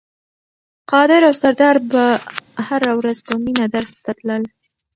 قادر 0.91 1.21
او 1.27 1.33
سردار 1.41 1.75
به 1.91 2.03
هره 2.67 2.91
ورځ 2.99 3.17
په 3.27 3.33
مینه 3.43 3.65
درس 3.75 3.91
ته 4.03 4.11
تلل. 4.19 4.43